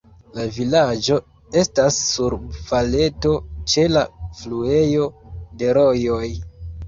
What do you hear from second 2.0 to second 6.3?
sur valeto, ĉe la fluejo de rojoj.